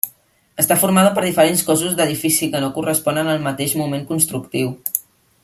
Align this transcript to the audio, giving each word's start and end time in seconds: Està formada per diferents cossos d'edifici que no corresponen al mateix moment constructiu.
Està 0.61 0.77
formada 0.83 1.11
per 1.17 1.23
diferents 1.25 1.61
cossos 1.67 1.93
d'edifici 1.99 2.49
que 2.55 2.63
no 2.65 2.71
corresponen 2.79 3.31
al 3.35 3.45
mateix 3.51 3.77
moment 3.83 4.09
constructiu. 4.15 4.75